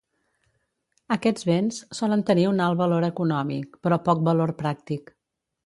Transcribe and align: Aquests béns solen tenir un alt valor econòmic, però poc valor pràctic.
Aquests 1.15 1.45
béns 1.49 1.83
solen 1.99 2.25
tenir 2.31 2.47
un 2.53 2.63
alt 2.69 2.81
valor 2.81 3.07
econòmic, 3.11 3.79
però 3.85 4.03
poc 4.09 4.27
valor 4.31 4.59
pràctic. 4.65 5.17